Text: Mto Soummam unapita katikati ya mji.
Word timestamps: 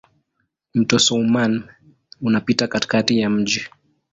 Mto 0.73 0.99
Soummam 0.99 1.63
unapita 2.21 2.67
katikati 2.67 3.19
ya 3.19 3.29
mji. 3.29 3.67